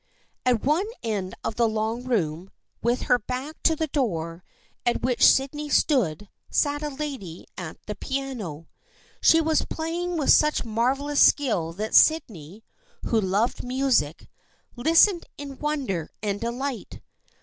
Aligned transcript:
At 0.47 0.63
one 0.65 0.87
end 1.03 1.35
of 1.43 1.57
the 1.57 1.69
long 1.69 2.05
room, 2.05 2.49
with 2.81 3.03
her 3.03 3.19
back 3.19 3.61
to 3.61 3.75
the 3.75 3.85
door 3.85 4.43
at 4.83 5.03
which 5.03 5.23
Sydney 5.23 5.69
stood, 5.69 6.27
sat 6.49 6.81
a 6.81 6.89
lady 6.89 7.45
at 7.55 7.77
the 7.85 7.93
piano. 7.93 8.67
She 9.21 9.39
was 9.41 9.63
playing 9.65 10.17
with 10.17 10.31
such 10.31 10.65
marvelous 10.65 11.21
skill 11.21 11.71
that 11.73 11.93
Sydney, 11.93 12.63
who 13.03 13.21
loved 13.21 13.63
music, 13.63 14.27
listened 14.75 15.27
in 15.37 15.59
wonder 15.59 16.09
and 16.23 16.41
delight. 16.41 16.99